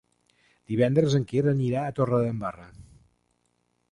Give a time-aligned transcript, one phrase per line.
[0.71, 2.65] Divendres en Quer anirà a Torredembarra.